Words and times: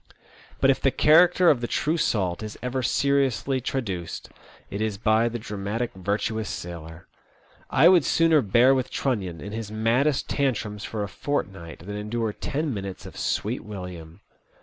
But 0.59 0.71
if 0.71 0.81
the 0.81 0.89
character 0.89 1.51
of 1.51 1.61
the 1.61 1.67
true 1.67 1.95
salt 1.95 2.41
is 2.41 2.57
ever 2.63 2.81
seriously 2.81 3.61
traduced, 3.61 4.31
it 4.71 4.81
is 4.81 4.97
by 4.97 5.29
the 5.29 5.37
dramatic 5.37 5.91
virtuous 5.93 6.49
sailor. 6.49 7.05
I 7.69 7.87
would 7.87 8.03
sooner 8.03 8.41
bear 8.41 8.73
with 8.73 8.89
Trunnion 8.89 9.39
in 9.41 9.51
his 9.51 9.69
maddest 9.69 10.27
tantrums 10.27 10.83
for 10.83 11.03
a 11.03 11.07
fortnight 11.07 11.85
than 11.85 11.95
endure 11.97 12.33
ten 12.33 12.73
minutes 12.73 13.05
of 13.05 13.15
Sweet 13.15 13.63
William. 13.63 14.21